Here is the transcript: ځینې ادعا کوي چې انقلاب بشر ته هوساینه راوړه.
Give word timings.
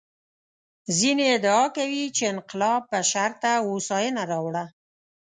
ځینې 0.97 1.25
ادعا 1.35 1.65
کوي 1.77 2.05
چې 2.15 2.23
انقلاب 2.33 2.81
بشر 2.91 3.29
ته 3.41 3.51
هوساینه 3.67 4.23
راوړه. 4.31 4.63